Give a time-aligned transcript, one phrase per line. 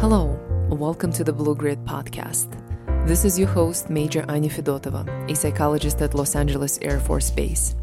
[0.00, 2.48] Hello, welcome to the Blue Grit podcast.
[3.06, 7.74] This is your host, Major Anya Fedotova, a psychologist at Los Angeles Air Force Base.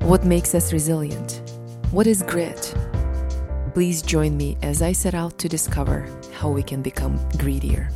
[0.00, 1.42] What makes us resilient?
[1.90, 2.74] What is grit?
[3.74, 7.90] Please join me as I set out to discover how we can become greedier.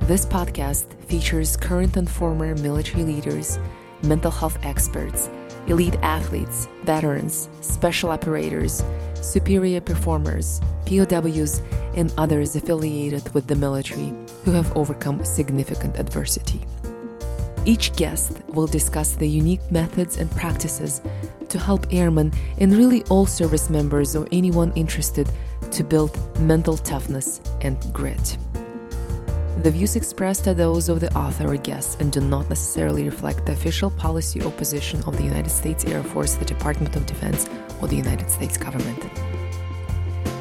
[0.00, 3.60] This podcast features current and former military leaders,
[4.02, 5.30] mental health experts,
[5.68, 8.82] elite athletes, veterans, special operators,
[9.22, 11.62] superior performers, POWs,
[11.94, 14.12] and others affiliated with the military
[14.44, 16.60] who have overcome significant adversity.
[17.66, 21.02] Each guest will discuss the unique methods and practices
[21.50, 25.28] to help airmen and really all service members or anyone interested
[25.72, 28.38] to build mental toughness and grit.
[29.62, 33.44] The views expressed are those of the author or guest and do not necessarily reflect
[33.44, 37.46] the official policy or position of the United States Air Force, the Department of Defense,
[37.80, 39.04] or the United States government.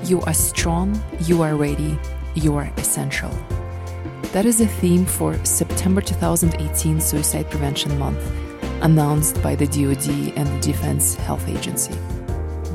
[0.04, 1.98] You are strong, you are ready,
[2.36, 3.32] you are essential.
[4.32, 8.24] That is a theme for September 2018 Suicide Prevention Month,
[8.82, 11.96] announced by the DoD and the Defense Health Agency.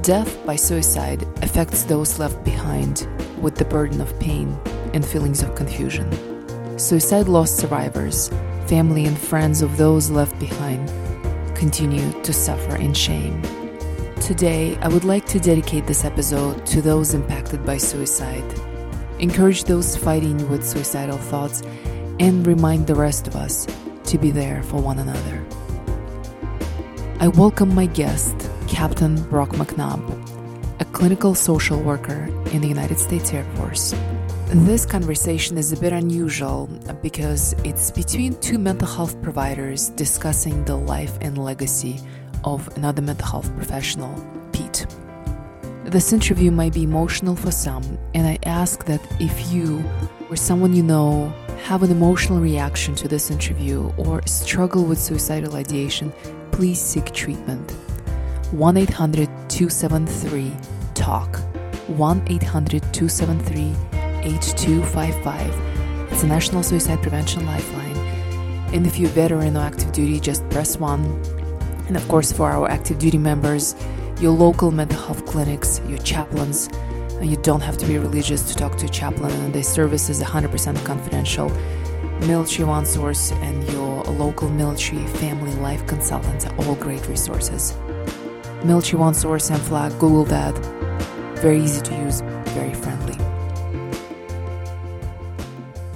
[0.02, 3.08] Death by suicide affects those left behind
[3.40, 4.58] with the burden of pain
[4.92, 6.10] and feelings of confusion.
[6.78, 8.28] Suicide loss survivors,
[8.66, 10.92] family, and friends of those left behind
[11.56, 13.40] continue to suffer in shame.
[14.24, 18.42] Today, I would like to dedicate this episode to those impacted by suicide,
[19.18, 21.60] encourage those fighting with suicidal thoughts,
[22.18, 23.66] and remind the rest of us
[24.04, 25.44] to be there for one another.
[27.20, 28.34] I welcome my guest,
[28.66, 30.00] Captain Brock McNabb,
[30.80, 33.94] a clinical social worker in the United States Air Force.
[34.46, 36.70] This conversation is a bit unusual
[37.02, 42.00] because it's between two mental health providers discussing the life and legacy
[42.44, 44.14] of another mental health professional,
[44.52, 44.86] Pete.
[45.84, 49.84] This interview might be emotional for some, and I ask that if you
[50.30, 51.32] or someone you know
[51.64, 56.12] have an emotional reaction to this interview or struggle with suicidal ideation,
[56.52, 57.70] please seek treatment.
[58.52, 60.52] 1 800 273
[60.94, 61.36] TALK.
[61.88, 63.74] 1 800 273
[64.22, 66.12] 8255.
[66.12, 67.96] It's a National Suicide Prevention Lifeline.
[68.72, 71.43] And if you're a veteran or active duty, just press 1
[71.86, 73.74] and of course, for our active duty members,
[74.20, 76.68] your local mental health clinics, your chaplains,
[77.20, 80.08] and you don't have to be religious to talk to a chaplain, and the service
[80.08, 81.50] is 100% confidential.
[82.26, 87.74] Military One Source and your local military family life consultants are all great resources.
[88.64, 90.56] Military One Source and Flag, Google that.
[91.38, 92.20] Very easy to use,
[92.54, 93.16] very friendly.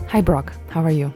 [0.09, 0.53] Hi, Brock.
[0.69, 1.15] How are you?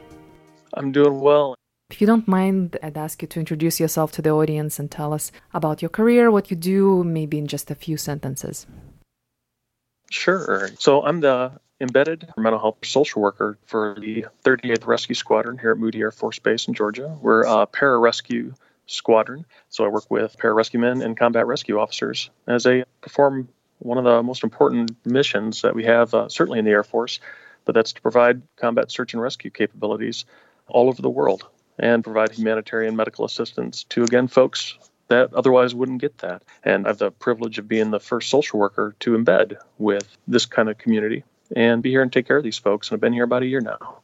[0.73, 1.55] I'm doing well.
[1.93, 5.13] If you don't mind, I'd ask you to introduce yourself to the audience and tell
[5.13, 8.65] us about your career, what you do, maybe in just a few sentences.
[10.09, 10.71] Sure.
[10.79, 15.77] So I'm the embedded mental health social worker for the 38th Rescue Squadron here at
[15.77, 17.15] Moody Air Force Base in Georgia.
[17.21, 18.55] We're a pararescue
[18.87, 23.99] squadron, so I work with pararescue men and combat rescue officers as they perform one
[23.99, 27.19] of the most important missions that we have, uh, certainly in the Air Force,
[27.65, 30.25] but that's to provide combat search and rescue capabilities
[30.67, 31.45] all over the world
[31.79, 36.43] and provide humanitarian medical assistance to, again, folks that otherwise wouldn't get that.
[36.63, 40.45] And I have the privilege of being the first social worker to embed with this
[40.45, 41.23] kind of community
[41.55, 42.89] and be here and take care of these folks.
[42.89, 43.99] And I've been here about a year now.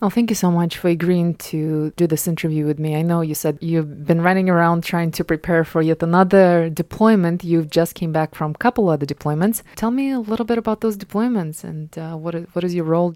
[0.00, 2.96] Well, thank you so much for agreeing to do this interview with me.
[2.96, 7.44] I know you said you've been running around trying to prepare for yet another deployment.
[7.44, 9.62] You've just came back from a couple other deployments.
[9.76, 12.84] Tell me a little bit about those deployments and uh, what is, what is your
[12.84, 13.14] role?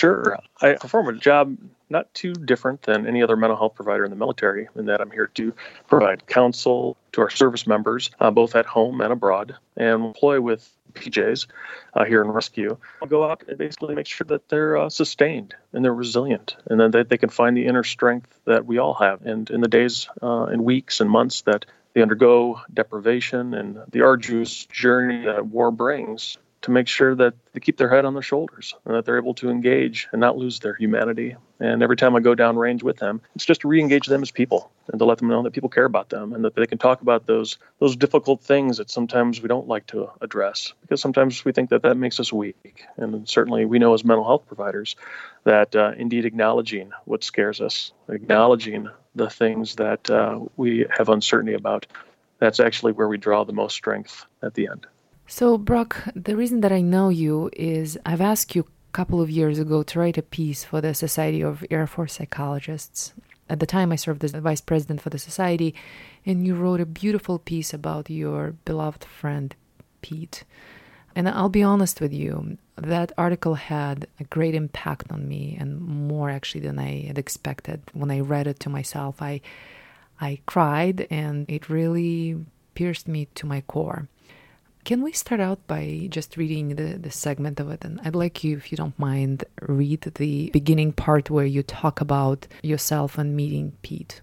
[0.00, 0.38] Sure.
[0.62, 1.58] I perform a job
[1.90, 5.10] not too different than any other mental health provider in the military in that I'm
[5.10, 5.52] here to
[5.88, 10.66] provide counsel to our service members, uh, both at home and abroad, and employ with
[10.94, 11.48] PJs
[11.92, 12.78] uh, here in rescue.
[13.02, 16.94] I'll go out and basically make sure that they're uh, sustained and they're resilient and
[16.94, 19.26] that they can find the inner strength that we all have.
[19.26, 24.02] And in the days uh, and weeks and months that they undergo deprivation and the
[24.02, 28.22] arduous journey that war brings, to make sure that they keep their head on their
[28.22, 31.36] shoulders and that they're able to engage and not lose their humanity.
[31.58, 34.30] And every time I go down range with them, it's just to re-engage them as
[34.30, 36.78] people and to let them know that people care about them and that they can
[36.78, 41.44] talk about those those difficult things that sometimes we don't like to address because sometimes
[41.44, 42.84] we think that that makes us weak.
[42.96, 44.96] And certainly we know as mental health providers
[45.44, 51.54] that uh, indeed acknowledging what scares us, acknowledging the things that uh, we have uncertainty
[51.54, 51.86] about,
[52.38, 54.86] that's actually where we draw the most strength at the end.
[55.32, 59.30] So, Brock, the reason that I know you is I've asked you a couple of
[59.30, 63.12] years ago to write a piece for the Society of Air Force Psychologists.
[63.48, 65.72] At the time, I served as the vice president for the society,
[66.26, 69.54] and you wrote a beautiful piece about your beloved friend,
[70.02, 70.42] Pete.
[71.14, 75.80] And I'll be honest with you, that article had a great impact on me and
[75.80, 77.82] more actually than I had expected.
[77.92, 79.42] When I read it to myself, I
[80.20, 82.44] I cried and it really
[82.74, 84.08] pierced me to my core.
[84.84, 87.84] Can we start out by just reading the, the segment of it?
[87.84, 92.00] And I'd like you, if you don't mind, read the beginning part where you talk
[92.00, 94.22] about yourself and meeting Pete.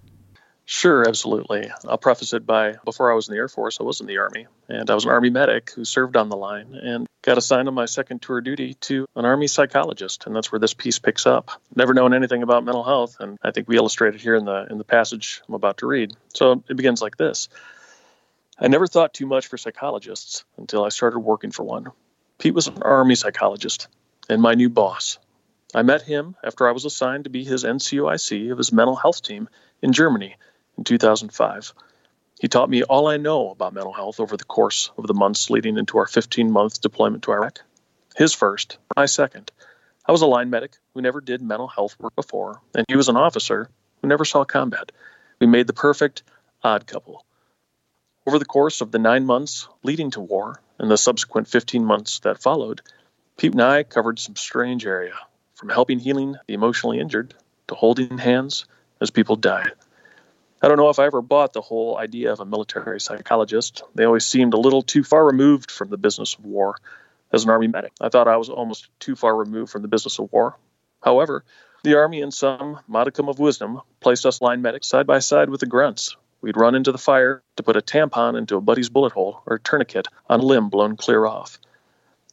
[0.65, 1.71] Sure, absolutely.
[1.87, 4.17] I'll preface it by before I was in the Air Force, I was in the
[4.17, 7.69] Army, and I was an Army medic who served on the line and got assigned
[7.69, 11.25] on my second tour duty to an Army psychologist, and that's where this piece picks
[11.25, 11.51] up.
[11.73, 14.67] Never known anything about mental health, and I think we illustrate it here in the
[14.69, 16.11] in the passage I'm about to read.
[16.33, 17.47] So it begins like this.
[18.59, 21.87] I never thought too much for psychologists until I started working for one.
[22.39, 23.87] Pete was an Army psychologist
[24.29, 25.19] and my new boss.
[25.75, 29.21] I met him after I was assigned to be his NCOIC of his mental health
[29.21, 29.47] team
[29.83, 30.35] in Germany
[30.75, 31.73] in 2005.
[32.39, 35.51] He taught me all I know about mental health over the course of the months
[35.51, 37.59] leading into our 15 month deployment to Iraq.
[38.15, 39.51] His first, my second.
[40.07, 43.09] I was a line medic who never did mental health work before, and he was
[43.09, 43.69] an officer
[44.01, 44.91] who never saw combat.
[45.39, 46.23] We made the perfect
[46.63, 47.23] odd couple.
[48.27, 52.19] Over the course of the nine months leading to war and the subsequent 15 months
[52.19, 52.81] that followed,
[53.37, 55.13] Pete and I covered some strange area,
[55.55, 57.35] from helping healing the emotionally injured
[57.67, 58.65] to holding hands
[58.99, 59.71] as people died.
[60.61, 63.83] I don't know if I ever bought the whole idea of a military psychologist.
[63.95, 66.75] They always seemed a little too far removed from the business of war.
[67.31, 70.19] As an Army medic, I thought I was almost too far removed from the business
[70.19, 70.57] of war.
[71.01, 71.45] However,
[71.85, 75.61] the Army, in some modicum of wisdom, placed us line medics side by side with
[75.61, 79.13] the grunts We'd run into the fire to put a tampon into a buddy's bullet
[79.13, 81.59] hole or a tourniquet on a limb blown clear off.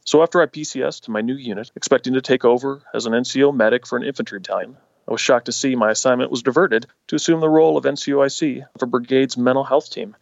[0.03, 3.53] So after I PCS to my new unit, expecting to take over as an NCO
[3.55, 7.15] medic for an infantry battalion, I was shocked to see my assignment was diverted to
[7.15, 10.15] assume the role of NCOIC of a brigade's mental health team.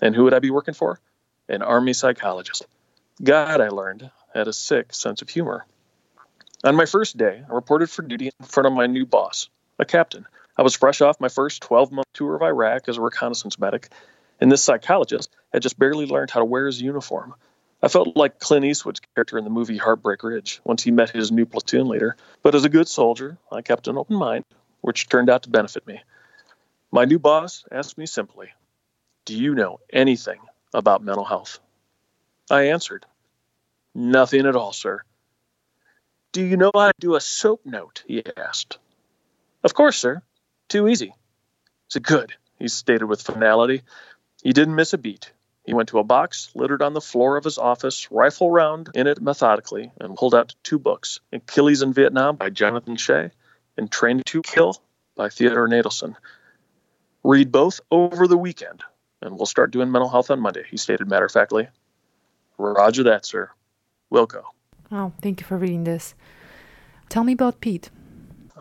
[0.00, 1.00] And who would I be working for?
[1.48, 2.66] An Army psychologist.
[3.22, 5.66] God, I learned, had a sick sense of humor.
[6.64, 9.48] On my first day, I reported for duty in front of my new boss,
[9.78, 10.26] a captain,
[10.60, 13.88] I was fresh off my first 12 month tour of Iraq as a reconnaissance medic,
[14.42, 17.34] and this psychologist had just barely learned how to wear his uniform.
[17.82, 21.32] I felt like Clint Eastwood's character in the movie Heartbreak Ridge once he met his
[21.32, 22.14] new platoon leader.
[22.42, 24.44] But as a good soldier, I kept an open mind,
[24.82, 26.02] which turned out to benefit me.
[26.92, 28.50] My new boss asked me simply,
[29.24, 30.40] Do you know anything
[30.74, 31.58] about mental health?
[32.50, 33.06] I answered,
[33.94, 35.04] Nothing at all, sir.
[36.32, 38.04] Do you know how to do a soap note?
[38.06, 38.76] he asked.
[39.64, 40.22] Of course, sir.
[40.70, 41.14] Too easy.
[41.94, 42.32] It good?
[42.58, 43.82] He stated with finality.
[44.42, 45.32] He didn't miss a beat.
[45.66, 49.08] He went to a box littered on the floor of his office, rifle round in
[49.08, 53.30] it methodically, and pulled out two books Achilles in Vietnam by Jonathan Shay
[53.76, 54.80] and Trained to Kill
[55.16, 56.14] by Theodore Nadelson.
[57.24, 58.82] Read both over the weekend,
[59.20, 61.68] and we'll start doing mental health on Monday, he stated matter of factly.
[62.58, 63.50] Roger that, sir.
[64.08, 64.44] We'll go.
[64.92, 66.14] Oh, thank you for reading this.
[67.08, 67.90] Tell me about Pete.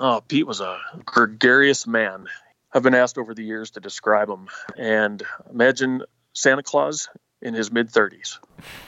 [0.02, 2.28] Oh, Pete was a gregarious man.
[2.72, 4.48] I've been asked over the years to describe him,
[4.78, 7.10] and imagine Santa Claus
[7.42, 8.40] in his mid 30s.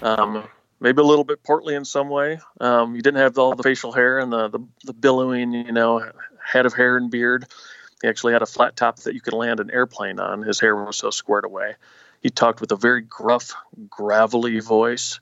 [0.01, 0.47] Um,
[0.79, 2.39] maybe a little bit portly in some way.
[2.61, 6.09] Um, he didn't have all the facial hair and the, the, the billowing, you know,
[6.41, 7.45] head of hair and beard.
[8.01, 10.43] He actually had a flat top that you could land an airplane on.
[10.43, 11.75] His hair was so squared away.
[12.21, 13.53] He talked with a very gruff,
[13.89, 15.19] gravelly voice.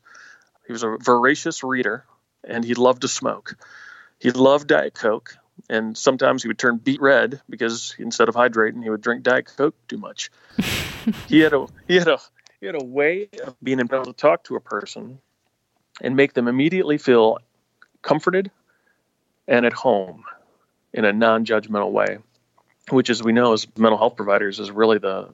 [0.68, 2.06] He was a voracious reader,
[2.44, 3.56] and he loved to smoke.
[4.20, 5.36] He loved Diet Coke,
[5.70, 9.52] and sometimes he would turn beet red because instead of hydrating, he would drink Diet
[9.58, 10.32] Coke too much.
[11.28, 12.20] he had a he had a
[12.60, 15.20] he had a way of being able to talk to a person
[16.02, 17.40] and make them immediately feel
[18.02, 18.52] comforted
[19.48, 20.24] and at home
[20.94, 22.18] in a non-judgmental way,
[22.90, 25.30] which, as we know, as mental health providers, is really the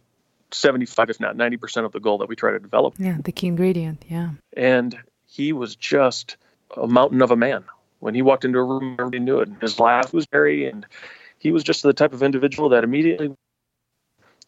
[0.51, 2.95] 75, if not 90% of the goal that we try to develop.
[2.97, 4.05] Yeah, the key ingredient.
[4.07, 4.31] Yeah.
[4.55, 6.37] And he was just
[6.75, 7.65] a mountain of a man
[7.99, 9.47] when he walked into a room, everybody knew it.
[9.47, 10.85] And His laugh was very, and
[11.39, 13.33] he was just the type of individual that immediately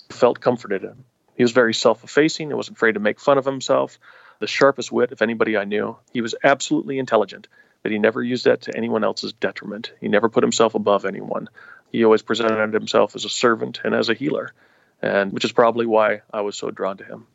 [0.09, 1.03] felt comforted in.
[1.35, 2.49] He was very self-effacing.
[2.49, 3.99] He wasn't afraid to make fun of himself.
[4.39, 5.97] The sharpest wit of anybody I knew.
[6.13, 7.47] He was absolutely intelligent,
[7.83, 9.91] but he never used that to anyone else's detriment.
[9.99, 11.49] He never put himself above anyone.
[11.91, 14.53] He always presented himself as a servant and as a healer,
[15.01, 17.27] and which is probably why I was so drawn to him.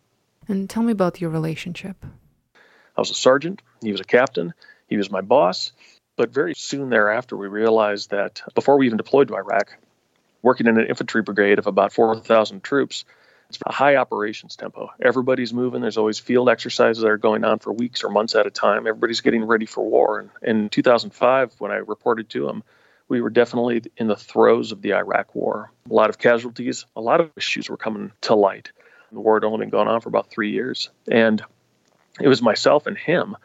[0.49, 2.04] And tell me about your relationship.
[2.97, 3.62] I was a sergeant.
[3.81, 4.52] He was a captain.
[4.88, 5.73] He was my boss.
[6.16, 9.76] But very soon thereafter, we realized that before we even deployed to Iraq,
[10.42, 13.04] working in an infantry brigade of about 4,000 troops,
[13.49, 14.90] it's a high operations tempo.
[15.00, 15.83] Everybody's moving.
[15.83, 18.87] There's always field exercises that are going on for weeks or months at a time.
[18.87, 20.21] Everybody's getting ready for war.
[20.21, 22.62] And in 2005, when I reported to him,
[23.09, 25.71] we were definitely in the throes of the Iraq war.
[25.90, 28.71] A lot of casualties, a lot of issues were coming to light.
[29.12, 30.88] The war had only been going on for about three years.
[31.11, 31.42] And
[32.21, 33.37] it was myself and him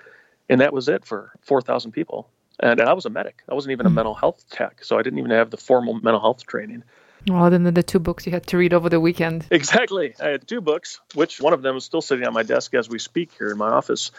[0.47, 2.29] And that was it for 4,000 people.
[2.60, 3.44] And I was a medic.
[3.50, 3.96] I wasn't even a hmm.
[3.96, 6.84] mental health tech, so I didn't even have the formal mental health training.
[7.28, 9.48] Well, then the two books you had to read over the weekend.
[9.52, 10.14] Exactly.
[10.22, 12.88] I had two books, which one of them is still sitting on my desk as
[12.88, 14.12] we speak here in my office.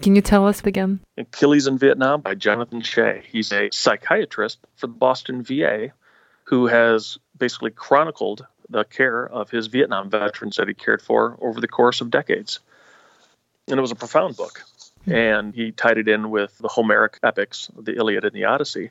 [0.00, 1.00] Can you tell us again?
[1.18, 3.24] Achilles in Vietnam by Jonathan Shay.
[3.30, 5.92] He's a psychiatrist for the Boston VA
[6.44, 11.60] who has basically chronicled the care of his Vietnam veterans that he cared for over
[11.60, 12.60] the course of decades.
[13.68, 14.62] And it was a profound book.
[15.12, 18.90] And he tied it in with the Homeric epics, the Iliad and the Odyssey,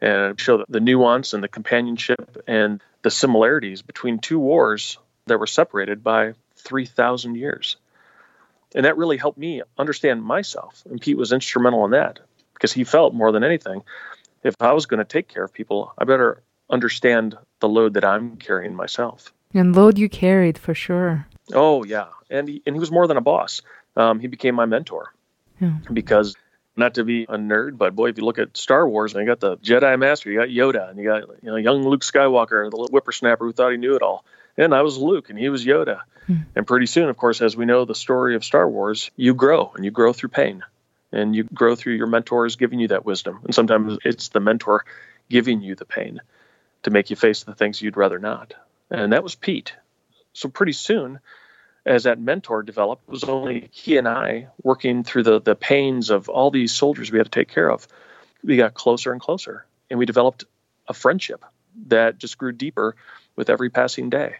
[0.00, 5.46] and showed the nuance and the companionship and the similarities between two wars that were
[5.46, 7.76] separated by 3,000 years.
[8.74, 10.82] And that really helped me understand myself.
[10.90, 12.18] And Pete was instrumental in that
[12.54, 13.82] because he felt more than anything
[14.44, 18.04] if I was going to take care of people, I better understand the load that
[18.04, 19.32] I'm carrying myself.
[19.52, 21.26] And load you carried for sure.
[21.52, 23.62] Oh yeah, and he, and he was more than a boss.
[23.96, 25.13] Um, he became my mentor
[25.60, 25.78] yeah.
[25.92, 26.36] because
[26.76, 29.26] not to be a nerd, but boy, if you look at Star Wars, and you
[29.26, 32.68] got the Jedi Master, you got Yoda, and you got you know young Luke Skywalker,
[32.70, 34.24] the little whippersnapper who thought he knew it all.
[34.56, 36.00] And I was Luke, and he was Yoda.
[36.26, 36.36] Hmm.
[36.54, 39.72] And pretty soon, of course, as we know the story of Star Wars, you grow,
[39.74, 40.64] and you grow through pain,
[41.12, 43.40] and you grow through your mentors giving you that wisdom.
[43.44, 44.84] And sometimes it's the mentor
[45.28, 46.20] giving you the pain
[46.84, 48.54] to make you face the things you'd rather not.
[48.90, 49.74] And that was Pete.
[50.32, 51.20] So pretty soon,
[51.86, 56.10] as that mentor developed, it was only he and I working through the, the pains
[56.10, 57.86] of all these soldiers we had to take care of.
[58.42, 60.44] We got closer and closer, and we developed
[60.88, 61.44] a friendship
[61.86, 62.96] that just grew deeper
[63.36, 64.36] with every passing day.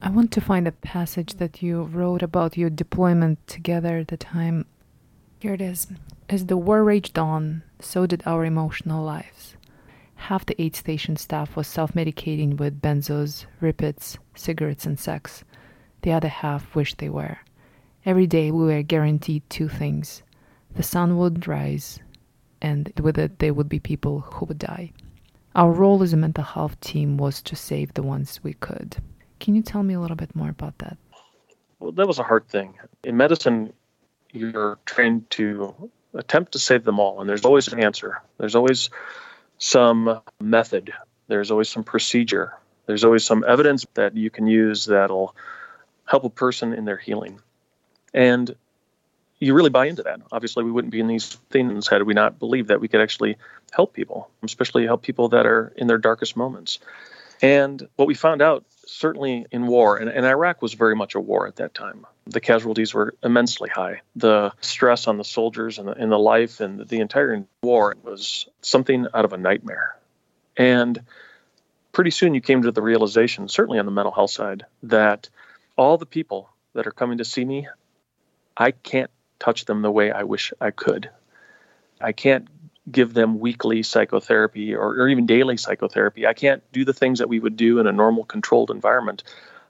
[0.00, 4.16] I want to find a passage that you wrote about your deployment together at the
[4.16, 4.66] time.
[5.40, 5.88] Here it is.
[6.28, 9.56] As the war raged on, so did our emotional lives.
[10.14, 15.44] Half the aid station staff was self medicating with benzos, rippets, cigarettes, and sex.
[16.02, 17.38] The other half wished they were.
[18.04, 20.22] Every day we were guaranteed two things
[20.74, 21.98] the sun would rise,
[22.62, 24.92] and with it, there would be people who would die.
[25.54, 28.96] Our role as a mental health team was to save the ones we could.
[29.40, 30.96] Can you tell me a little bit more about that?
[31.80, 32.74] Well, that was a hard thing.
[33.02, 33.72] In medicine,
[34.32, 38.22] you're trained to attempt to save them all, and there's always an answer.
[38.38, 38.90] There's always
[39.58, 40.92] some method,
[41.26, 45.34] there's always some procedure, there's always some evidence that you can use that'll
[46.08, 47.38] help a person in their healing.
[48.14, 48.54] And
[49.38, 50.20] you really buy into that.
[50.32, 53.36] Obviously, we wouldn't be in these things had we not believed that we could actually
[53.72, 56.78] help people, especially help people that are in their darkest moments.
[57.40, 61.20] And what we found out, certainly in war, and, and Iraq was very much a
[61.20, 62.04] war at that time.
[62.26, 64.00] The casualties were immensely high.
[64.16, 68.48] The stress on the soldiers and the, and the life and the entire war was
[68.62, 69.96] something out of a nightmare.
[70.56, 71.00] And
[71.92, 75.28] pretty soon you came to the realization, certainly on the mental health side, that
[75.78, 77.68] all the people that are coming to see me,
[78.56, 81.08] I can't touch them the way I wish I could.
[82.00, 82.48] I can't
[82.90, 86.26] give them weekly psychotherapy or, or even daily psychotherapy.
[86.26, 89.22] I can't do the things that we would do in a normal controlled environment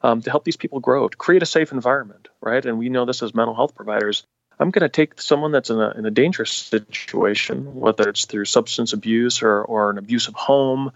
[0.02, 2.64] um, to help these people grow, to create a safe environment, right?
[2.64, 4.24] And we know this as mental health providers.
[4.60, 8.46] I'm going to take someone that's in a, in a dangerous situation, whether it's through
[8.46, 10.92] substance abuse or, or an abusive home,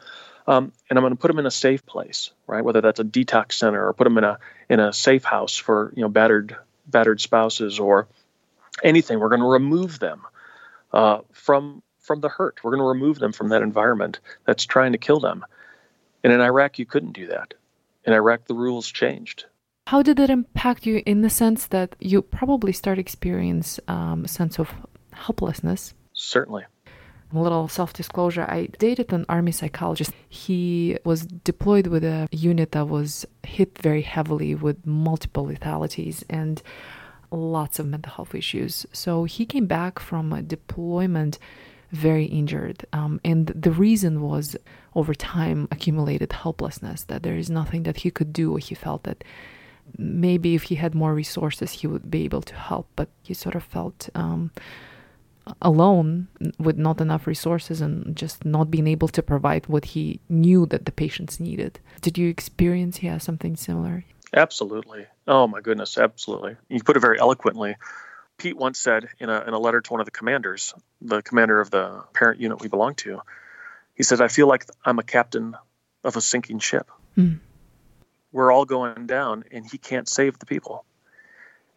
[0.46, 2.64] um, and I'm going to put them in a safe place, right?
[2.64, 5.92] Whether that's a detox center or put them in a in a safe house for
[5.96, 6.56] you know battered
[6.86, 8.08] battered spouses or
[8.82, 9.20] anything.
[9.20, 10.22] We're going to remove them
[10.92, 12.58] uh, from from the hurt.
[12.62, 15.44] We're going to remove them from that environment that's trying to kill them.
[16.24, 17.54] And in Iraq, you couldn't do that.
[18.04, 19.44] In Iraq, the rules changed.
[19.86, 24.28] How did it impact you in the sense that you probably start experience um, a
[24.28, 24.70] sense of
[25.12, 25.94] helplessness?
[26.12, 26.64] Certainly
[27.32, 30.12] little self disclosure I dated an army psychologist.
[30.28, 36.62] He was deployed with a unit that was hit very heavily with multiple lethalities and
[37.30, 38.86] lots of mental health issues.
[38.92, 41.38] So he came back from a deployment
[41.92, 42.86] very injured.
[42.92, 44.56] Um, and the reason was
[44.94, 48.56] over time accumulated helplessness, that there is nothing that he could do.
[48.56, 49.22] He felt that
[49.98, 53.54] maybe if he had more resources, he would be able to help, but he sort
[53.54, 54.08] of felt.
[54.14, 54.50] Um,
[55.60, 60.66] alone with not enough resources and just not being able to provide what he knew
[60.66, 61.80] that the patients needed.
[62.00, 64.04] Did you experience yeah something similar?
[64.34, 65.06] Absolutely.
[65.26, 66.56] Oh my goodness, absolutely.
[66.68, 67.76] You put it very eloquently.
[68.38, 71.60] Pete once said in a in a letter to one of the commanders, the commander
[71.60, 73.20] of the parent unit we belong to,
[73.94, 75.56] he said, "I feel like I'm a captain
[76.02, 76.90] of a sinking ship.
[77.16, 77.38] Mm.
[78.32, 80.84] We're all going down, and he can't save the people."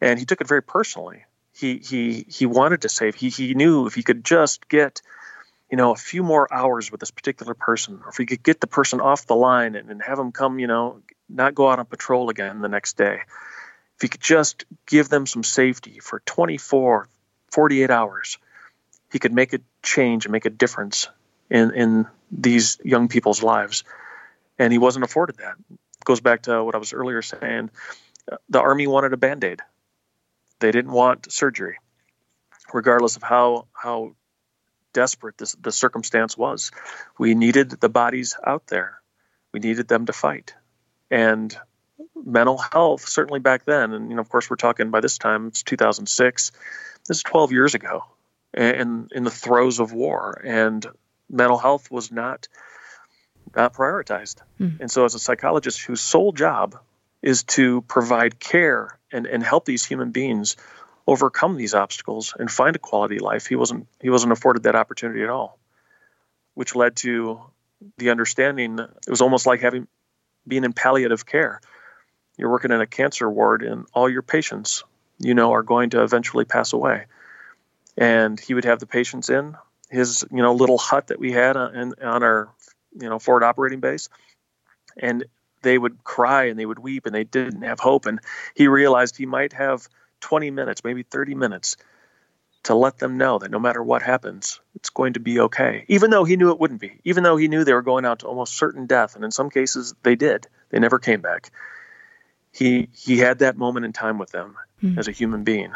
[0.02, 3.16] And he took it very personally he he he wanted to save.
[3.16, 5.02] He he knew if he could just get
[5.72, 8.60] you know a few more hours with this particular person, or if he could get
[8.60, 11.80] the person off the line and, and have them come, you know, not go out
[11.80, 13.22] on patrol again the next day.
[13.96, 17.08] If he could just give them some safety for 24,
[17.52, 18.38] 48 hours,
[19.12, 21.08] he could make a change and make a difference
[21.50, 23.86] in, in these young people's lives.
[24.60, 25.56] And he wasn't afforded that.
[26.04, 27.70] Goes back to what I was earlier saying.
[28.50, 29.62] The Army wanted a band aid,
[30.60, 31.78] they didn't want surgery,
[32.74, 34.16] regardless of how, how
[34.94, 36.72] desperate this, the circumstance was.
[37.20, 39.00] We needed the bodies out there,
[39.52, 40.54] we needed them to fight.
[41.12, 41.56] And
[42.16, 45.48] mental health, certainly back then, and you know, of course, we're talking by this time,
[45.48, 46.52] it's 2006.
[47.08, 48.06] This is 12 years ago,
[48.54, 50.86] and in the throes of war, and
[51.30, 52.48] mental health was not
[53.56, 54.38] not prioritized.
[54.60, 54.80] Mm.
[54.82, 56.78] And so, as a psychologist whose sole job
[57.22, 60.58] is to provide care and, and help these human beings
[61.08, 65.24] overcome these obstacles and find a quality life, he wasn't he wasn't afforded that opportunity
[65.24, 65.58] at all,
[66.54, 67.42] which led to
[67.98, 68.80] the understanding.
[68.80, 69.88] It was almost like having
[70.48, 71.62] being in palliative care.
[72.38, 74.84] You're working in a cancer ward and all your patients
[75.20, 77.06] you know are going to eventually pass away.
[77.98, 79.56] And he would have the patients in
[79.90, 82.50] his you know little hut that we had on, on our
[83.00, 84.10] you know forward operating base.
[84.98, 85.26] And
[85.66, 88.20] they would cry and they would weep and they didn't have hope and
[88.56, 89.90] he realized he might have
[90.22, 91.76] 20 minutes maybe 30 minutes
[92.64, 96.10] to let them know that no matter what happens it's going to be okay even
[96.10, 98.28] though he knew it wouldn't be even though he knew they were going out to
[98.28, 101.52] almost certain death and in some cases they did they never came back
[102.52, 104.98] he he had that moment in time with them mm.
[104.98, 105.74] as a human being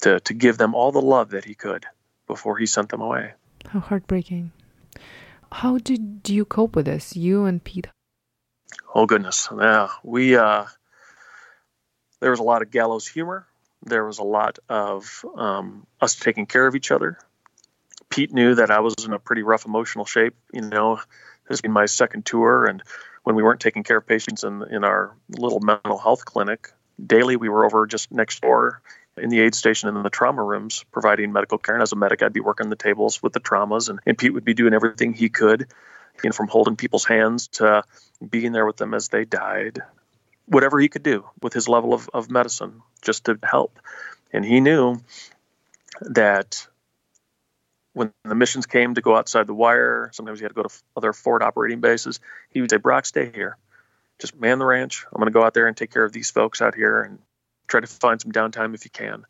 [0.00, 1.86] to to give them all the love that he could
[2.26, 3.32] before he sent them away.
[3.66, 4.52] How heartbreaking.
[5.50, 7.88] How did you cope with this, you and Pete?
[8.94, 10.64] Oh goodness, yeah, we uh,
[12.20, 13.46] there was a lot of gallows humor.
[13.84, 17.18] There was a lot of um, us taking care of each other.
[18.10, 20.34] Pete knew that I was in a pretty rough emotional shape.
[20.52, 21.00] You know,
[21.48, 22.82] this been my second tour, and
[23.24, 26.72] when we weren't taking care of patients in in our little mental health clinic
[27.04, 28.82] daily, we were over just next door
[29.16, 31.74] in the aid station and in the trauma rooms providing medical care.
[31.74, 34.32] And as a medic, I'd be working the tables with the traumas, and, and Pete
[34.32, 35.68] would be doing everything he could,
[36.22, 37.82] you know, from holding people's hands to
[38.26, 39.80] being there with them as they died,
[40.46, 43.78] whatever he could do with his level of, of medicine just to help.
[44.32, 45.00] And he knew
[46.00, 46.66] that
[47.92, 50.74] when the missions came to go outside the wire, sometimes he had to go to
[50.96, 52.20] other forward operating bases.
[52.50, 53.56] He would say, Brock, stay here.
[54.20, 55.04] Just man the ranch.
[55.12, 57.18] I'm going to go out there and take care of these folks out here and
[57.66, 59.24] try to find some downtime if you can.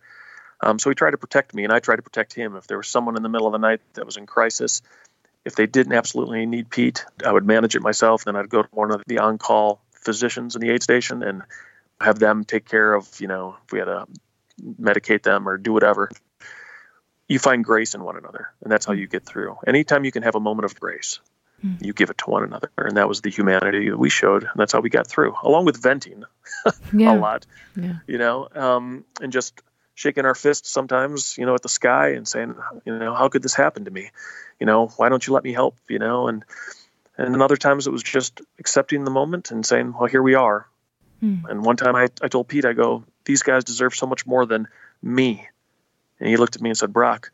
[0.61, 2.57] Um, so he tried to protect me, and I tried to protect him.
[2.57, 4.83] If there was someone in the middle of the night that was in crisis,
[5.49, 8.25] if they didn't absolutely need Pete, I would manage it myself.
[8.25, 11.43] Then I'd go to one of the on call physicians in the aid station and
[12.01, 14.07] have them take care of, you know, if we had to
[14.81, 16.11] medicate them or do whatever
[17.29, 19.57] you find grace in one another, and that's how you get through.
[19.67, 21.21] Anytime you can have a moment of grace,
[21.65, 21.85] mm.
[21.85, 24.53] you give it to one another, and that was the humanity that we showed, and
[24.57, 26.25] that's how we got through, along with venting
[26.93, 27.15] yeah.
[27.15, 27.97] a lot, yeah.
[28.07, 29.61] you know, um, and just
[29.99, 33.43] shaking our fists sometimes, you know, at the sky and saying, you know, how could
[33.43, 34.11] this happen to me?
[34.61, 35.77] You know, why don't you let me help?
[35.89, 36.45] You know, and
[37.17, 40.69] and other times it was just accepting the moment and saying, well, here we are.
[41.21, 41.51] Mm.
[41.51, 44.47] And one time I, I told Pete, I go, these guys deserve so much more
[44.47, 44.69] than
[45.03, 45.49] me
[46.21, 47.33] and he looked at me and said, Brock,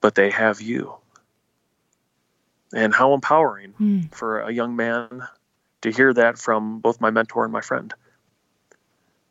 [0.00, 0.94] but they have you.
[2.72, 4.14] And how empowering mm.
[4.14, 5.26] for a young man
[5.82, 7.92] to hear that from both my mentor and my friend.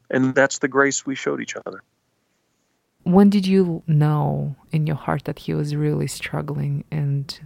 [0.09, 1.81] And that's the grace we showed each other.
[3.05, 7.39] When did you know in your heart that he was really struggling and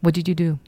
[0.00, 0.58] what did you do?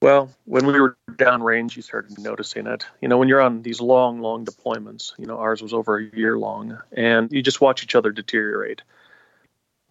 [0.00, 2.86] Well, when we were downrange, you started noticing it.
[3.00, 6.16] You know, when you're on these long, long deployments, you know, ours was over a
[6.16, 8.82] year long, and you just watch each other deteriorate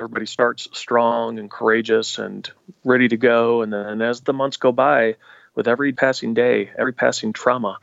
[0.02, 2.50] everybody starts strong and courageous and
[2.84, 3.62] ready to go.
[3.62, 5.16] And then as the months go by,
[5.54, 7.78] with every passing day, every passing trauma,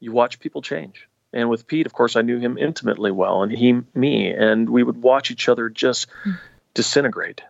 [0.00, 1.06] you watch people change.
[1.34, 4.82] And with Pete, of course, I knew him intimately well, and he me, and we
[4.82, 6.38] would watch each other just mm.
[6.72, 7.42] disintegrate.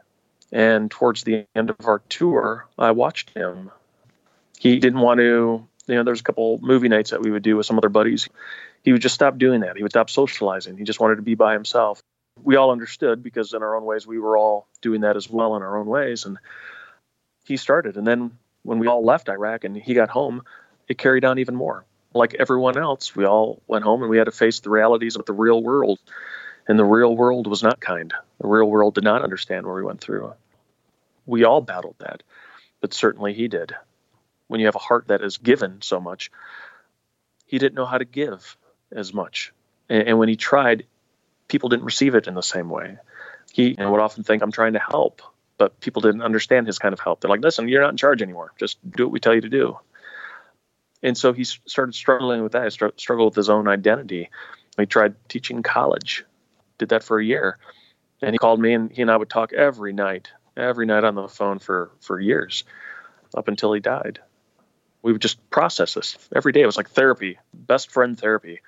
[0.51, 3.71] And towards the end of our tour, I watched him.
[4.59, 7.57] He didn't want to, you know, there's a couple movie nights that we would do
[7.57, 8.29] with some other buddies.
[8.83, 9.77] He would just stop doing that.
[9.77, 10.79] He would stop socializing.
[10.79, 12.03] He just wanted to be by himself
[12.43, 15.57] we all understood because in our own ways we were all doing that as well
[15.57, 16.39] in our own ways and
[17.45, 20.43] he started and then when we all left iraq and he got home
[20.89, 24.25] it carried on even more like everyone else we all went home and we had
[24.25, 25.99] to face the realities of the real world
[26.67, 29.83] and the real world was not kind the real world did not understand what we
[29.83, 30.33] went through
[31.27, 32.23] we all battled that
[32.81, 33.75] but certainly he did
[34.47, 36.31] when you have a heart that is given so much
[37.47, 38.57] he didn't know how to give
[38.93, 39.53] as much
[39.89, 40.85] and, and when he tried
[41.49, 42.99] people didn't receive it in the same way.
[43.53, 45.23] He would often think, I'm trying to help,
[45.59, 47.21] but people didn't understand his kind of help.
[47.21, 48.53] They're like, listen, you're not in charge anymore.
[48.59, 49.79] Just do what we tell you to do.
[51.05, 52.65] And so he started struggling with that.
[52.65, 54.31] He struggled with his own identity.
[54.79, 56.25] He tried teaching college,
[56.79, 57.59] did that for a year,
[58.23, 61.15] And he called me, and he and I would talk every night, every night on
[61.15, 62.65] the phone for, for years
[63.37, 64.19] up until he died.
[65.03, 66.63] We would just process this every day.
[66.63, 68.61] It was like therapy, best friend therapy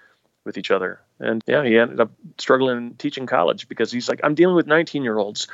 [0.45, 1.01] with each other.
[1.19, 5.03] And yeah, he ended up struggling teaching college because he's like, I'm dealing with 19
[5.03, 5.49] year olds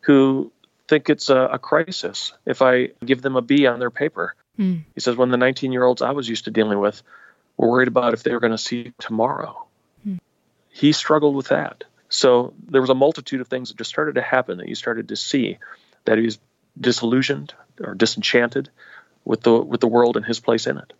[0.00, 0.50] who
[0.88, 4.34] think it's a, a, crisis if I give them a B on their paper.
[4.58, 4.84] Mm.
[4.94, 7.02] He says, when the 19 year olds I was used to dealing with
[7.56, 9.66] were worried about if they were going to see tomorrow,
[10.06, 10.18] mm.
[10.70, 11.84] he struggled with that.
[12.08, 15.08] So there was a multitude of things that just started to happen that you started
[15.08, 15.58] to see
[16.04, 16.38] that he was
[16.80, 18.70] disillusioned or disenchanted
[19.24, 20.92] with the with the world and his place in it.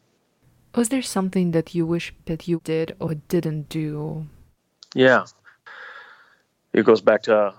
[0.75, 4.27] Was there something that you wish that you did or didn't do?
[4.95, 5.25] Yeah.
[6.75, 7.55] It goes back to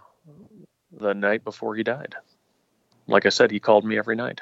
[0.91, 2.15] the night before he died.
[3.07, 4.41] Like I said, he called me every night,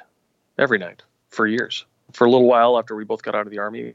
[0.57, 1.03] every night
[1.37, 1.85] for years.
[2.11, 3.93] For a little while after we both got out of the army,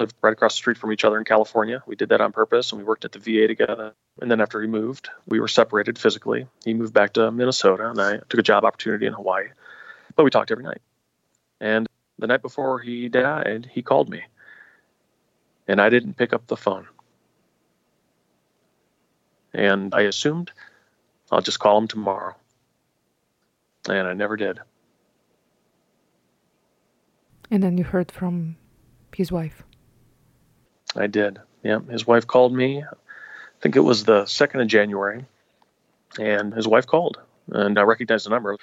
[0.00, 1.82] lived right across the street from each other in California.
[1.86, 3.94] We did that on purpose, and we worked at the VA together.
[4.20, 6.46] And then after he moved, we were separated physically.
[6.64, 9.48] He moved back to Minnesota, and I took a job opportunity in Hawaii.
[10.16, 10.82] But we talked every night.
[11.60, 11.86] And
[12.18, 14.24] the night before he died, he called me,
[15.68, 16.86] and I didn't pick up the phone.
[19.54, 20.50] And I assumed
[21.30, 22.34] I'll just call him tomorrow.
[23.88, 24.58] And I never did.
[27.50, 28.56] And then you heard from
[29.14, 29.62] his wife.
[30.94, 31.38] I did.
[31.62, 31.80] Yeah.
[31.90, 32.82] His wife called me.
[32.82, 35.24] I think it was the 2nd of January.
[36.18, 37.20] And his wife called.
[37.50, 38.52] And I recognized the number.
[38.52, 38.56] I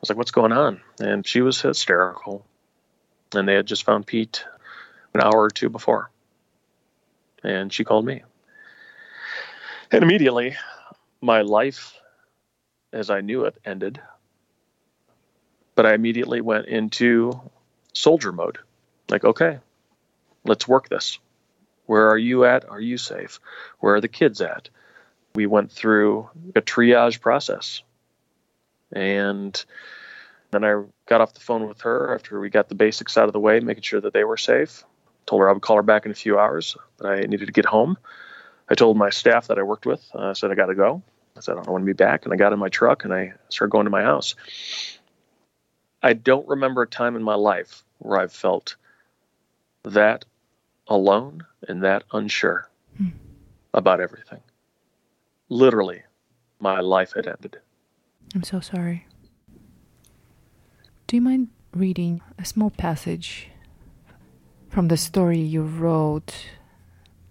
[0.00, 0.80] was like, what's going on?
[1.00, 2.46] And she was hysterical.
[3.34, 4.44] And they had just found Pete
[5.14, 6.10] an hour or two before.
[7.42, 8.22] And she called me.
[9.90, 10.56] And immediately,
[11.20, 11.94] my life
[12.92, 14.00] as I knew it ended.
[15.74, 17.40] But I immediately went into
[17.96, 18.58] soldier mode.
[19.08, 19.58] Like, okay,
[20.44, 21.18] let's work this.
[21.86, 22.68] Where are you at?
[22.68, 23.40] Are you safe?
[23.80, 24.68] Where are the kids at?
[25.34, 27.82] We went through a triage process.
[28.92, 29.64] And
[30.50, 33.32] then I got off the phone with her after we got the basics out of
[33.32, 34.84] the way, making sure that they were safe.
[35.26, 37.52] Told her I would call her back in a few hours, but I needed to
[37.52, 37.96] get home.
[38.68, 41.02] I told my staff that I worked with, I uh, said, I got to go.
[41.36, 42.24] I said, I don't want to be back.
[42.24, 44.34] And I got in my truck and I started going to my house.
[46.02, 48.76] I don't remember a time in my life where I've felt
[49.82, 50.24] that
[50.88, 53.08] alone and that unsure hmm.
[53.72, 54.40] about everything.
[55.48, 56.02] Literally,
[56.58, 57.58] my life had ended.
[58.34, 59.06] I'm so sorry.
[61.06, 63.48] Do you mind reading a small passage
[64.68, 66.34] from the story you wrote,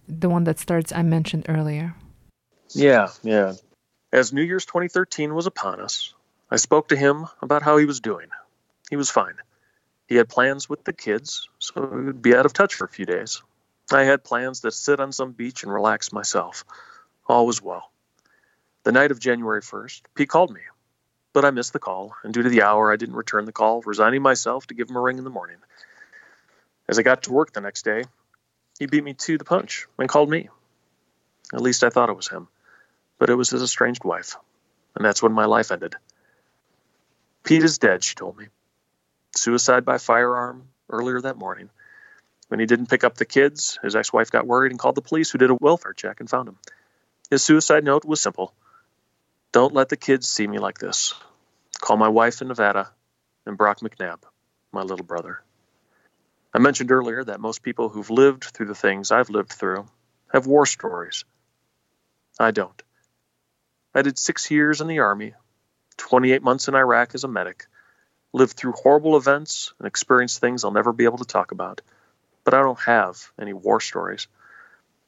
[0.08, 1.96] the one that starts I mentioned earlier?
[2.70, 3.54] Yeah, yeah.
[4.14, 6.14] As New Year's 2013 was upon us,
[6.50, 8.28] I spoke to him about how he was doing.
[8.90, 9.36] He was fine.
[10.08, 12.90] He had plans with the kids, so he would be out of touch for a
[12.90, 13.42] few days.
[13.92, 16.64] I had plans to sit on some beach and relax myself.
[17.28, 17.92] All was well.
[18.84, 20.62] The night of January 1st, Pete called me,
[21.34, 23.82] but I missed the call, and due to the hour, I didn't return the call,
[23.82, 25.58] resigning myself to give him a ring in the morning.
[26.88, 28.04] As I got to work the next day,
[28.78, 30.50] he beat me to the punch and called me.
[31.52, 32.48] At least I thought it was him,
[33.18, 34.36] but it was his estranged wife,
[34.96, 35.96] and that's when my life ended.
[37.44, 38.48] Pete is dead, she told me
[39.38, 41.70] suicide by firearm earlier that morning.
[42.48, 45.02] When he didn't pick up the kids, his ex wife got worried and called the
[45.02, 46.58] police, who did a welfare check and found him.
[47.30, 48.54] His suicide note was simple
[49.52, 51.14] Don't let the kids see me like this.
[51.82, 52.92] Call my wife in Nevada
[53.46, 54.20] and Brock McNabb,
[54.72, 55.42] my little brother.
[56.54, 59.88] I mentioned earlier that most people who've lived through the things I've lived through
[60.32, 61.26] have war stories.
[62.40, 62.82] I don't.
[63.94, 65.34] I did six years in the Army,
[65.98, 67.66] 28 months in Iraq as a medic,
[68.36, 71.80] lived through horrible events and experienced things I'll never be able to talk about.
[72.44, 74.28] But I don't have any war stories.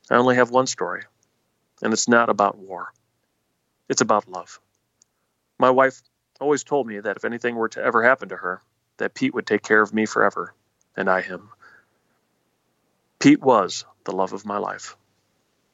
[0.09, 1.03] I only have one story,
[1.81, 2.93] and it's not about war.
[3.89, 4.61] It's about love.
[5.59, 6.01] My wife
[6.39, 8.61] always told me that if anything were to ever happen to her,
[8.95, 10.53] that Pete would take care of me forever,
[10.95, 11.49] and I him.
[13.19, 14.95] Pete was the love of my life.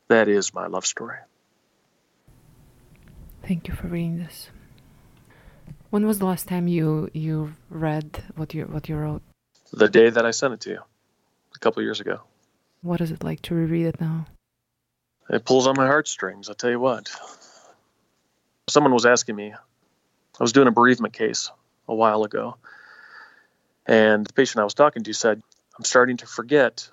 [0.08, 1.18] That is my love story.
[3.46, 4.50] Thank you for reading this.
[5.94, 9.22] When was the last time you you read what you what you wrote?
[9.72, 10.80] The day that I sent it to you,
[11.56, 12.22] a couple years ago.
[12.82, 14.26] What is it like to reread it now?
[15.30, 16.50] It pulls on my heartstrings.
[16.50, 17.12] I tell you what.
[18.68, 19.54] Someone was asking me.
[19.54, 21.52] I was doing a bereavement case
[21.88, 22.58] a while ago,
[23.86, 25.44] and the patient I was talking to said,
[25.78, 26.90] "I'm starting to forget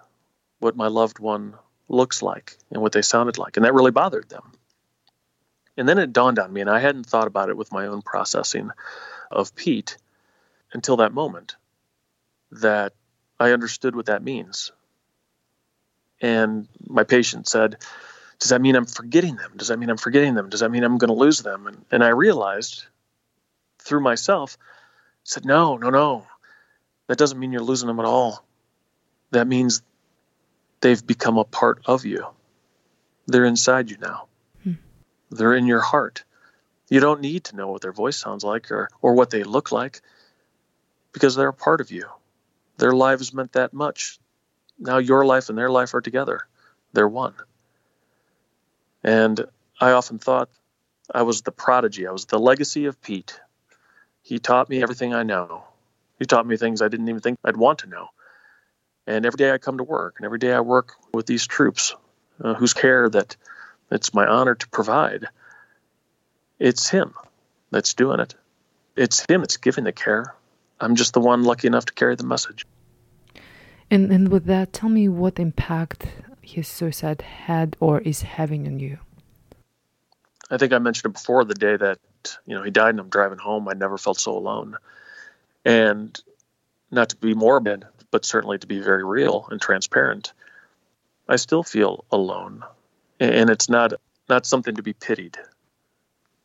[0.59, 1.55] what my loved one
[1.89, 4.53] looks like and what they sounded like," and that really bothered them.
[5.81, 8.03] And then it dawned on me, and I hadn't thought about it with my own
[8.03, 8.71] processing
[9.31, 9.97] of Pete
[10.75, 11.57] until that moment,
[12.53, 12.93] that
[13.41, 14.73] I understood what that means.
[16.21, 17.77] And my patient said,
[18.41, 19.53] does that mean I'm forgetting them?
[19.57, 20.51] Does that mean I'm forgetting them?
[20.51, 21.67] Does that mean I'm going to lose them?
[21.67, 22.85] And, and I realized
[23.79, 24.59] through myself,
[25.25, 26.27] said, no, no, no.
[27.07, 28.45] That doesn't mean you're losing them at all.
[29.31, 29.81] That means
[30.83, 32.27] they've become a part of you.
[33.29, 34.27] They're inside you now.
[35.31, 36.25] They're in your heart.
[36.89, 39.71] You don't need to know what their voice sounds like or, or what they look
[39.71, 40.03] like
[41.13, 42.07] because they're a part of you.
[42.79, 44.19] Their lives meant that much.
[44.79, 46.47] Now your life and their life are together.
[46.93, 47.35] They're one.
[49.05, 49.45] And
[49.81, 50.51] I often thought
[51.13, 52.07] I was the prodigy.
[52.07, 53.39] I was the legacy of Pete.
[54.23, 55.65] He taught me everything I know.
[56.19, 58.09] He taught me things I didn't even think I'd want to know.
[59.07, 61.97] And every day I come to work, and every day I work with these troops
[62.43, 63.37] uh, whose care that
[63.91, 65.27] it's my honor to provide.
[66.59, 67.15] It's him
[67.71, 68.35] that's doing it.
[68.97, 70.35] It's him that's giving the care.
[70.81, 72.67] I'm just the one lucky enough to carry the message.
[73.91, 76.07] And and with that, tell me what impact
[76.43, 78.99] his suicide had or is having on you.
[80.51, 81.99] I think I mentioned it before the day that
[82.47, 83.69] you know he died and I'm driving home.
[83.69, 84.77] I never felt so alone,
[85.65, 86.21] and
[86.91, 90.33] not to be morbid, but certainly to be very real and transparent.
[91.29, 92.65] I still feel alone,
[93.21, 93.93] and it's not
[94.29, 95.37] not something to be pitied,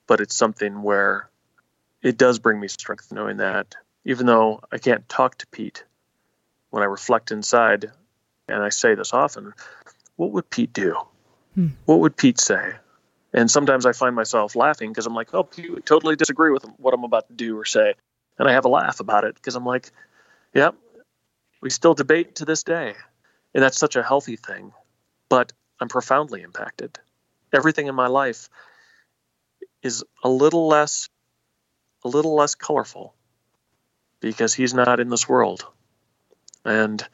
[0.07, 1.29] but it's something where
[2.01, 5.83] it does bring me strength knowing that even though I can't talk to Pete,
[6.69, 7.91] when I reflect inside,
[8.47, 9.53] and I say this often,
[10.15, 10.95] what would Pete do?
[11.55, 11.69] Hmm.
[11.85, 12.73] What would Pete say?
[13.33, 16.65] And sometimes I find myself laughing because I'm like, oh, Pete would totally disagree with
[16.77, 17.95] what I'm about to do or say.
[18.37, 19.89] And I have a laugh about it because I'm like,
[20.53, 21.01] yep, yeah,
[21.61, 22.93] we still debate to this day.
[23.53, 24.73] And that's such a healthy thing.
[25.29, 26.97] But I'm profoundly impacted.
[27.53, 28.49] Everything in my life
[29.81, 31.09] is a little less
[32.03, 33.15] a little less colorful
[34.19, 35.65] because he's not in this world.
[36.63, 37.05] And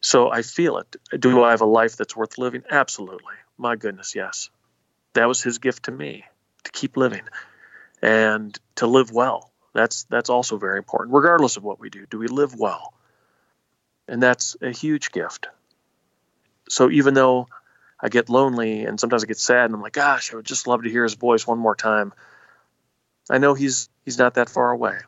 [0.00, 0.96] so I feel it.
[1.20, 2.62] Do I have a life that's worth living?
[2.70, 3.34] Absolutely.
[3.58, 4.50] My goodness, yes.
[5.14, 6.24] That was his gift to me
[6.64, 7.22] to keep living
[8.00, 9.50] and to live well.
[9.72, 11.14] That's that's also very important.
[11.14, 12.94] Regardless of what we do, do we live well?
[14.08, 15.46] And that's a huge gift.
[16.68, 17.48] So even though
[18.02, 20.66] I get lonely and sometimes I get sad and I'm like, gosh, I would just
[20.66, 22.12] love to hear his voice one more time.
[23.30, 24.98] I know he's he's not that far away.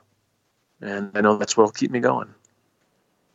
[0.80, 2.34] And I know that's what'll keep me going.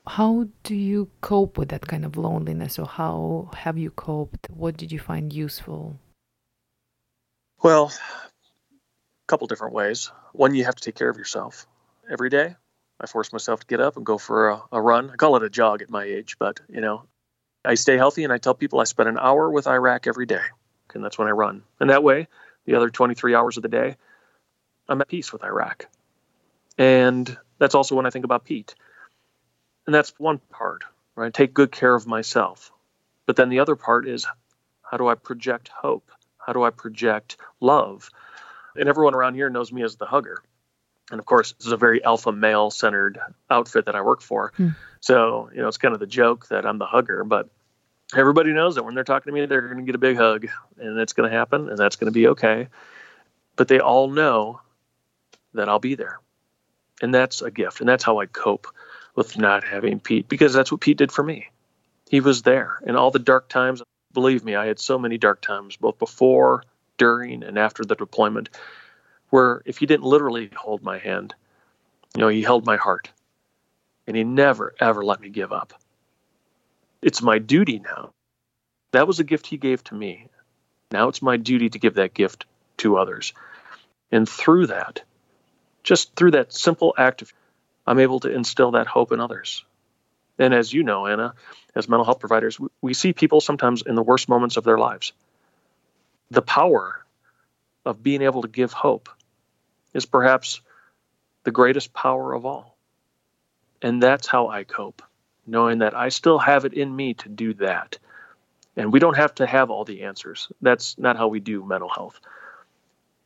[0.05, 4.47] How do you cope with that kind of loneliness or how have you coped?
[4.49, 5.99] What did you find useful?
[7.61, 10.11] Well, a couple different ways.
[10.33, 11.67] One, you have to take care of yourself
[12.09, 12.55] every day.
[12.99, 15.09] I force myself to get up and go for a, a run.
[15.09, 17.03] I call it a jog at my age, but you know,
[17.65, 20.43] I stay healthy and I tell people I spend an hour with Iraq every day,
[20.93, 21.63] and that's when I run.
[21.79, 22.27] And that way,
[22.65, 23.95] the other 23 hours of the day,
[24.87, 25.87] I'm at peace with Iraq.
[26.77, 28.75] And that's also when I think about Pete.
[29.85, 30.83] And that's one part,
[31.15, 31.33] right?
[31.33, 32.71] Take good care of myself.
[33.25, 34.27] But then the other part is
[34.81, 36.11] how do I project hope?
[36.37, 38.09] How do I project love?
[38.75, 40.43] And everyone around here knows me as the hugger
[41.11, 44.51] and of course, this is a very alpha male centered outfit that I work for.
[44.57, 44.69] Hmm.
[44.99, 47.49] So, you know, it's kind of the joke that I'm the hugger, but
[48.15, 50.47] everybody knows that when they're talking to me, they're going to get a big hug
[50.77, 52.67] and it's going to happen and that's going to be okay.
[53.55, 54.61] But they all know
[55.53, 56.19] that I'll be there.
[57.01, 57.79] And that's a gift.
[57.79, 58.67] And that's how I cope
[59.15, 61.47] with not having Pete because that's what Pete did for me.
[62.09, 63.81] He was there in all the dark times.
[64.13, 66.63] Believe me, I had so many dark times, both before,
[66.97, 68.49] during, and after the deployment
[69.29, 71.33] where if he didn't literally hold my hand,
[72.15, 73.09] you know, he held my heart
[74.05, 75.73] and he never, ever let me give up.
[77.01, 78.11] It's my duty now.
[78.91, 80.27] That was a gift he gave to me.
[80.91, 82.45] Now it's my duty to give that gift
[82.77, 83.33] to others.
[84.11, 85.01] And through that,
[85.83, 87.33] just through that simple act of,
[87.85, 89.63] I'm able to instill that hope in others.
[90.39, 91.33] And as you know, Anna,
[91.75, 95.13] as mental health providers, we see people sometimes in the worst moments of their lives.
[96.31, 97.05] The power
[97.85, 99.09] of being able to give hope
[99.97, 100.61] is perhaps
[101.43, 102.77] the greatest power of all.
[103.81, 105.01] And that's how I cope,
[105.45, 107.97] knowing that I still have it in me to do that.
[108.75, 110.49] And we don't have to have all the answers.
[110.61, 112.19] That's not how we do mental health.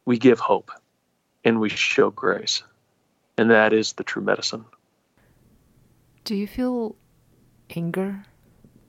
[0.06, 0.72] We give hope
[1.44, 2.64] and we show grace.
[3.38, 4.66] And that is the true medicine.
[6.24, 6.96] Do you feel
[7.76, 8.24] anger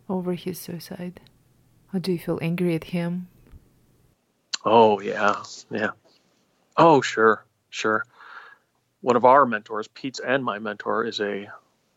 [0.08, 1.20] over his suicide?
[1.92, 3.28] Or do you feel angry at him?
[4.64, 5.42] Oh, yeah.
[5.70, 5.90] Yeah.
[6.76, 7.44] Oh, sure.
[7.72, 8.04] Sure.
[9.00, 11.48] One of our mentors, Pete's and my mentor, is a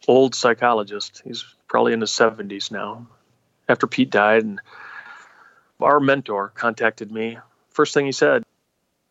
[0.08, 1.22] old psychologist.
[1.24, 3.06] He's probably in his 70s now.
[3.68, 4.62] After Pete died, and
[5.80, 7.38] our mentor contacted me.
[7.70, 8.44] First thing he said,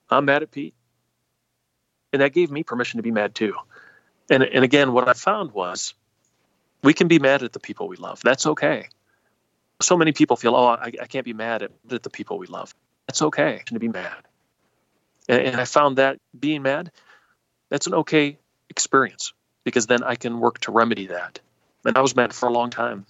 [0.08, 0.74] I'm mad at Pete.
[2.12, 3.54] And that gave me permission to be mad too.
[4.30, 5.92] And, and again, what I found was
[6.82, 8.20] we can be mad at the people we love.
[8.24, 8.88] That's okay.
[9.82, 12.46] So many people feel, oh, I, I can't be mad at, at the people we
[12.46, 12.74] love.
[13.06, 14.22] That's okay to be mad.
[15.28, 16.90] And, and I found that being mad,
[17.70, 18.38] that's an okay
[18.70, 19.32] experience
[19.64, 21.40] because then I can work to remedy that.
[21.84, 23.06] And I was mad for a long time.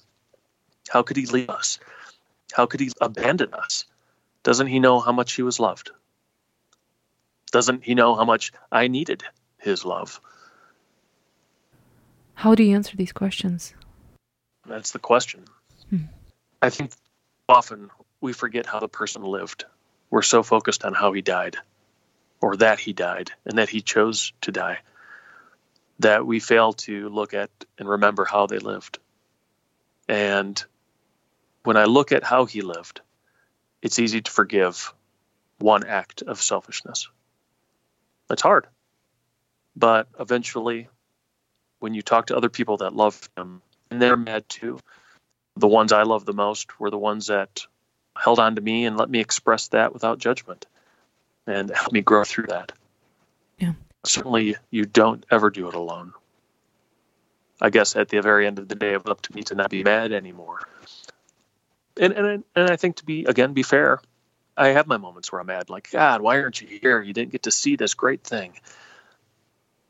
[0.88, 1.79] How could he leave us?
[2.53, 3.85] How could he abandon us?
[4.42, 5.90] Doesn't he know how much he was loved?
[7.50, 9.22] Doesn't he know how much I needed
[9.59, 10.20] his love?
[12.35, 13.74] How do you answer these questions?
[14.66, 15.44] That's the question.
[15.88, 16.07] Hmm.
[16.61, 16.92] I think
[17.48, 19.64] often we forget how the person lived.
[20.11, 21.57] We're so focused on how he died
[22.45, 24.79] or that he died and that he chose to die
[26.01, 28.99] that we fail to look at and remember how they lived.
[30.11, 30.63] And
[31.63, 33.01] when I look at how he lived,
[33.81, 34.93] it's easy to forgive
[35.59, 37.09] one act of selfishness.
[38.29, 38.67] It's hard.
[39.75, 40.89] But eventually,
[41.79, 44.81] when you talk to other people that love him, and they're mad too,
[45.57, 47.67] the ones I love the most were the ones that
[48.15, 50.67] held on to me and let me express that without judgment
[51.47, 52.73] and help me grow through that.
[53.59, 53.73] Yeah.
[54.05, 56.13] Certainly, you don't ever do it alone.
[57.61, 59.55] I guess at the very end of the day, it was up to me to
[59.55, 60.61] not be mad anymore.
[61.99, 64.01] And and and I think to be again be fair,
[64.57, 67.01] I have my moments where I'm mad, like God, why aren't you here?
[67.01, 68.59] You didn't get to see this great thing.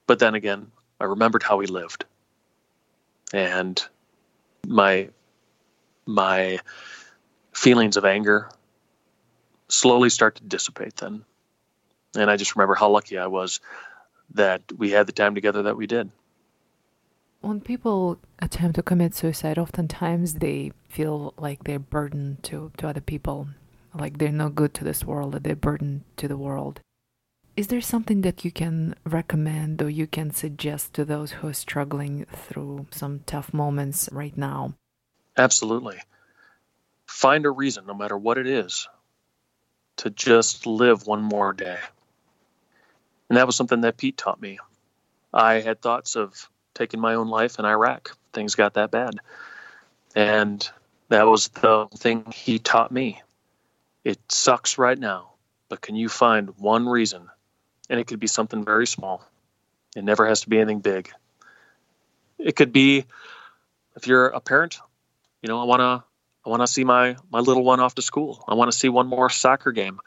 [0.06, 2.04] But then again, I remembered how he lived,
[3.32, 3.82] and
[4.66, 5.08] my
[6.06, 6.58] my
[7.52, 8.50] feelings of anger
[9.68, 11.24] slowly start to dissipate then.
[12.16, 13.60] And I just remember how lucky I was
[14.34, 16.10] that we had the time together that we did.
[17.40, 23.02] When people attempt to commit suicide, oftentimes they feel like they're burdened to, to other
[23.02, 23.48] people,
[23.94, 26.80] like they're no good to this world, that they're burdened to the world.
[27.56, 31.52] Is there something that you can recommend or you can suggest to those who are
[31.52, 34.74] struggling through some tough moments right now?
[35.36, 35.98] Absolutely.
[37.06, 38.88] Find a reason, no matter what it is,
[39.98, 41.78] to just live one more day.
[43.28, 44.58] And that was something that Pete taught me.
[45.32, 48.16] I had thoughts of taking my own life in Iraq.
[48.32, 49.14] Things got that bad.
[50.14, 50.68] And
[51.08, 53.22] that was the thing he taught me.
[54.04, 55.30] It sucks right now,
[55.68, 57.28] but can you find one reason?
[57.88, 59.24] And it could be something very small.
[59.96, 61.10] It never has to be anything big.
[62.38, 63.06] It could be
[63.96, 64.78] if you're a parent,
[65.42, 66.04] you know, I want to
[66.44, 68.44] I want to see my my little one off to school.
[68.48, 70.00] I want to see one more soccer game.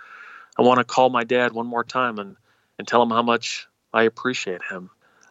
[0.57, 2.35] I want to call my dad one more time and
[2.77, 4.89] and tell him how much I appreciate him.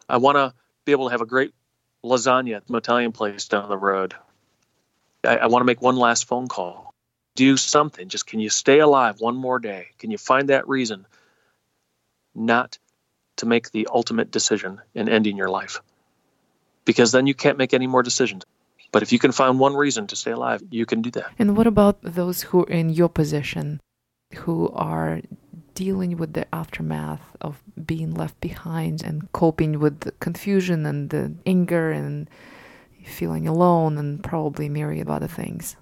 [0.08, 0.54] I want to
[0.84, 1.52] be able to have a great
[2.04, 4.14] lasagna at the Italian place down the road.
[5.24, 6.94] I, I want to make one last phone call.
[7.34, 8.08] Do something.
[8.08, 9.88] Just can you stay alive one more day?
[9.98, 11.06] Can you find that reason
[12.34, 12.78] not
[13.36, 15.80] to make the ultimate decision in ending your life?
[16.84, 18.44] Because then you can't make any more decisions.
[18.92, 21.32] But if you can find one reason to stay alive, you can do that.
[21.38, 23.80] And what about those who are in your position,
[24.34, 25.20] who are
[25.76, 31.32] dealing with the aftermath of being left behind and coping with the confusion and the
[31.46, 32.28] anger and
[33.04, 35.76] feeling alone and probably myriad other things?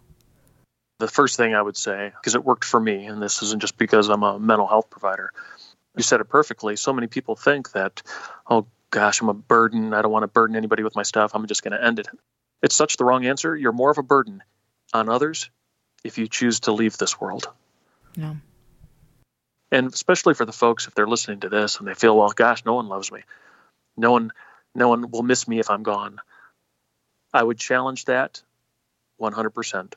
[0.99, 3.79] The first thing I would say, because it worked for me, and this isn't just
[3.79, 5.33] because I'm a mental health provider,
[5.97, 6.77] you said it perfectly.
[6.77, 8.03] So many people think that,
[8.51, 9.95] oh gosh, I'm a burden.
[9.95, 11.33] I don't want to burden anybody with my stuff.
[11.35, 12.09] I'm just going to end it.
[12.63, 13.57] It's such the wrong answer.
[13.57, 14.43] You're more of a burden
[14.93, 15.51] on others
[16.05, 17.49] if you choose to leave this world.
[18.17, 18.35] Yeah.
[19.75, 22.65] And especially for the folks if they're listening to this and they feel, well, gosh,
[22.65, 23.23] no one loves me.
[23.97, 24.33] No one
[24.75, 26.21] no one will miss me if I'm gone.
[27.33, 28.43] I would challenge that
[29.21, 29.95] 100%.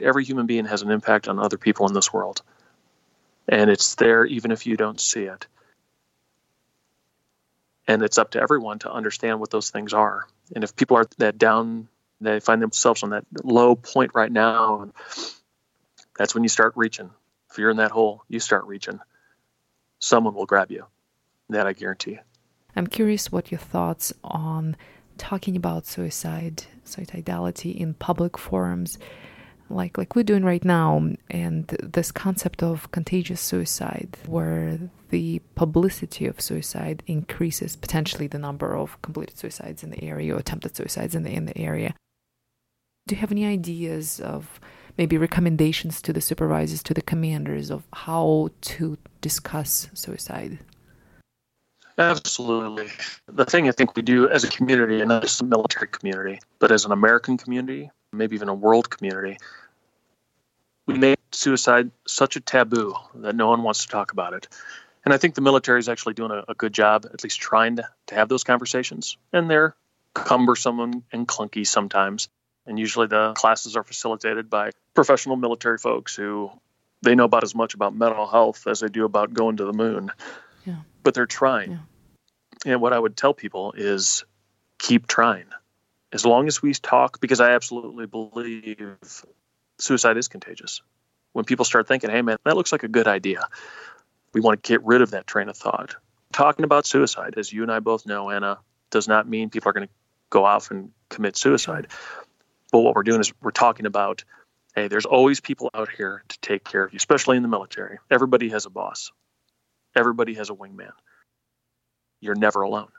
[0.00, 2.42] Every human being has an impact on other people in this world.
[3.48, 5.46] And it's there even if you don't see it.
[7.86, 11.06] And it's up to everyone to understand what those things are and if people are
[11.18, 11.88] that down,
[12.20, 14.90] they find themselves on that low point right now,
[16.18, 17.10] that's when you start reaching.
[17.50, 19.00] If you're in that hole, you start reaching.
[19.98, 20.86] Someone will grab you.
[21.48, 22.20] That I guarantee.
[22.76, 24.76] I'm curious what your thoughts on
[25.18, 28.98] talking about suicide, suicidality in public forums
[29.70, 34.78] like like we're doing right now and this concept of contagious suicide where
[35.10, 40.38] the publicity of suicide increases potentially the number of completed suicides in the area or
[40.38, 41.94] attempted suicides in the in the area
[43.06, 44.60] do you have any ideas of
[44.96, 50.58] maybe recommendations to the supervisors to the commanders of how to discuss suicide
[52.00, 52.88] Absolutely.
[53.26, 56.40] The thing I think we do as a community, and not just a military community,
[56.58, 59.36] but as an American community, maybe even a world community,
[60.86, 64.48] we made suicide such a taboo that no one wants to talk about it.
[65.04, 67.76] And I think the military is actually doing a, a good job, at least trying
[67.76, 69.18] to, to have those conversations.
[69.32, 69.76] And they're
[70.14, 72.30] cumbersome and clunky sometimes.
[72.70, 76.52] And usually the classes are facilitated by professional military folks who
[77.02, 79.72] they know about as much about mental health as they do about going to the
[79.72, 80.12] moon.
[80.64, 80.76] Yeah.
[81.02, 81.72] But they're trying.
[81.72, 82.72] Yeah.
[82.72, 84.24] And what I would tell people is
[84.78, 85.46] keep trying.
[86.12, 88.94] As long as we talk, because I absolutely believe
[89.80, 90.80] suicide is contagious.
[91.32, 93.48] When people start thinking, hey, man, that looks like a good idea,
[94.32, 95.96] we want to get rid of that train of thought.
[96.32, 98.58] Talking about suicide, as you and I both know, Anna,
[98.90, 99.92] does not mean people are going to
[100.28, 101.88] go off and commit suicide.
[102.72, 104.24] But what we're doing is we're talking about
[104.76, 107.98] hey, there's always people out here to take care of you, especially in the military.
[108.08, 109.10] Everybody has a boss,
[109.96, 110.92] everybody has a wingman.
[112.20, 112.90] You're never alone.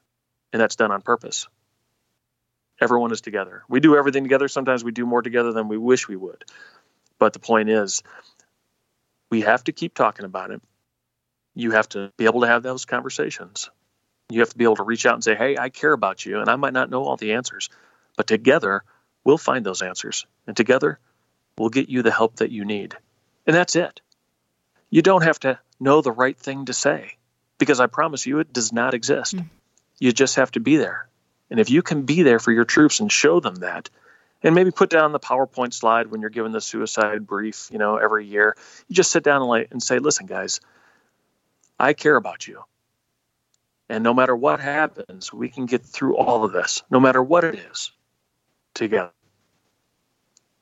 [0.52, 1.48] And that's done on purpose.
[2.82, 3.64] Everyone is together.
[3.70, 4.48] We do everything together.
[4.48, 6.44] Sometimes we do more together than we wish we would.
[7.20, 8.02] But the point is,
[9.30, 10.62] we have to keep talking about it.
[11.54, 13.70] You have to be able to have those conversations.
[14.30, 16.40] You have to be able to reach out and say, hey, I care about you,
[16.40, 17.70] and I might not know all the answers,
[18.18, 18.84] but together
[19.24, 20.26] we'll find those answers.
[20.48, 21.00] And together
[21.58, 22.96] we'll get you the help that you need.
[23.46, 24.02] And that's it.
[24.90, 27.18] You don't have to know the right thing to say
[27.58, 29.36] because I promise you it does not exist.
[29.36, 29.46] Mm.
[30.00, 31.08] You just have to be there.
[31.50, 33.90] And if you can be there for your troops and show them that,
[34.44, 37.98] and maybe put down the PowerPoint slide when you're given the suicide brief, you know,
[37.98, 38.56] every year,
[38.88, 40.60] you just sit down and, and say, listen, guys,
[41.80, 42.64] I care about you.
[43.90, 47.44] And no matter what happens, we can get through all of this, no matter what
[47.44, 47.92] it is,
[48.74, 49.12] together.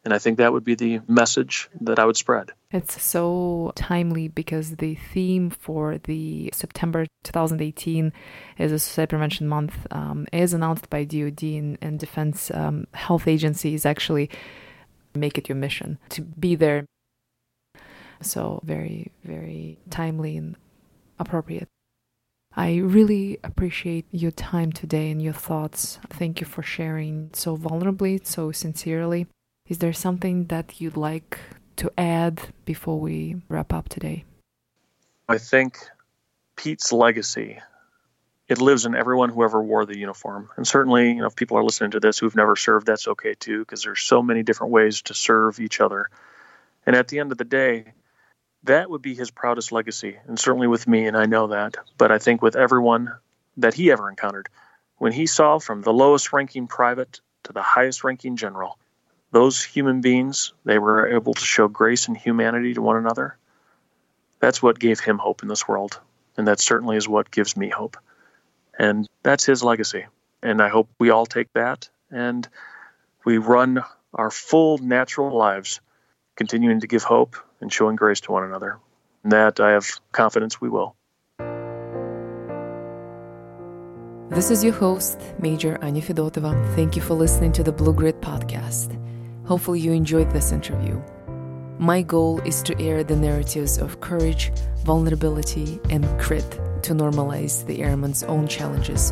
[0.05, 2.53] And I think that would be the message that I would spread.
[2.71, 8.13] It's so timely because the theme for the September 2018
[8.57, 13.27] is a Suicide Prevention Month um, is announced by DoD and, and Defense um, Health
[13.27, 14.29] Agencies actually
[15.13, 16.85] make it your mission to be there.
[18.21, 20.55] So very, very timely and
[21.19, 21.67] appropriate.
[22.55, 25.99] I really appreciate your time today and your thoughts.
[26.09, 29.27] Thank you for sharing so vulnerably, so sincerely.
[29.67, 31.39] Is there something that you'd like
[31.77, 34.25] to add before we wrap up today?
[35.27, 35.77] I think
[36.55, 37.59] Pete's legacy
[38.49, 40.49] it lives in everyone who ever wore the uniform.
[40.57, 43.35] And certainly, you know, if people are listening to this who've never served, that's okay
[43.35, 46.09] too, because there's so many different ways to serve each other.
[46.83, 47.93] And at the end of the day,
[48.63, 51.77] that would be his proudest legacy, and certainly with me, and I know that.
[51.97, 53.13] But I think with everyone
[53.57, 54.49] that he ever encountered,
[54.97, 58.77] when he saw from the lowest ranking private to the highest ranking general,
[59.31, 63.37] those human beings, they were able to show grace and humanity to one another.
[64.39, 65.99] That's what gave him hope in this world.
[66.35, 67.97] And that certainly is what gives me hope.
[68.77, 70.05] And that's his legacy.
[70.41, 72.47] And I hope we all take that and
[73.25, 73.83] we run
[74.13, 75.81] our full natural lives,
[76.35, 78.79] continuing to give hope and showing grace to one another.
[79.23, 80.95] And that I have confidence we will.
[84.29, 86.75] This is your host, Major Anya Fedotova.
[86.75, 88.95] Thank you for listening to the Blue Grit podcast.
[89.45, 91.01] Hopefully, you enjoyed this interview.
[91.79, 94.51] My goal is to air the narratives of courage,
[94.83, 96.47] vulnerability, and grit
[96.83, 99.11] to normalize the airman's own challenges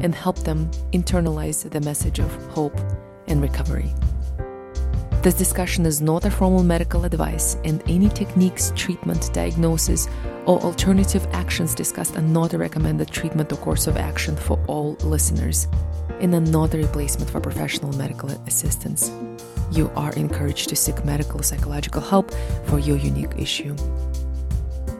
[0.00, 2.78] and help them internalize the message of hope
[3.28, 3.94] and recovery.
[5.22, 10.08] This discussion is not a formal medical advice, and any techniques, treatment, diagnosis,
[10.46, 14.96] or alternative actions discussed are not a recommended treatment or course of action for all
[15.02, 15.68] listeners,
[16.20, 19.12] and are not a replacement for professional medical assistance.
[19.70, 22.32] You are encouraged to seek medical psychological help
[22.64, 23.76] for your unique issue.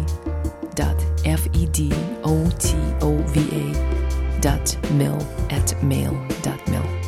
[0.75, 1.93] dot f e d
[2.25, 5.17] o t o v a dot mil
[5.51, 7.00] at mail dot mil.